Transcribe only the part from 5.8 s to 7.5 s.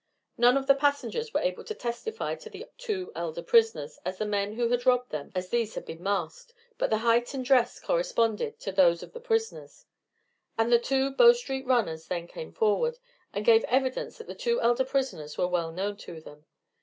been masked, but the height and